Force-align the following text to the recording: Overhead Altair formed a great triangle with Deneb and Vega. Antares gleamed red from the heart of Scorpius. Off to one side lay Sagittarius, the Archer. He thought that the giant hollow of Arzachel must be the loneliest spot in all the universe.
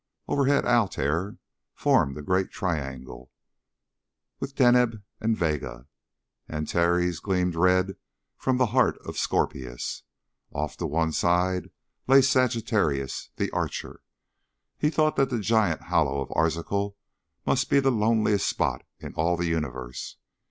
Overhead 0.27 0.65
Altair 0.65 1.37
formed 1.75 2.17
a 2.17 2.23
great 2.23 2.49
triangle 2.49 3.29
with 4.39 4.55
Deneb 4.55 5.03
and 5.19 5.37
Vega. 5.37 5.85
Antares 6.49 7.19
gleamed 7.19 7.53
red 7.53 7.97
from 8.35 8.57
the 8.57 8.65
heart 8.73 8.97
of 9.05 9.19
Scorpius. 9.19 10.01
Off 10.51 10.75
to 10.77 10.87
one 10.87 11.11
side 11.11 11.69
lay 12.07 12.23
Sagittarius, 12.23 13.29
the 13.35 13.51
Archer. 13.51 14.01
He 14.75 14.89
thought 14.89 15.17
that 15.17 15.29
the 15.29 15.37
giant 15.37 15.81
hollow 15.83 16.19
of 16.19 16.31
Arzachel 16.35 16.97
must 17.45 17.69
be 17.69 17.79
the 17.79 17.91
loneliest 17.91 18.49
spot 18.49 18.83
in 18.99 19.13
all 19.13 19.37
the 19.37 19.45
universe. 19.45 20.17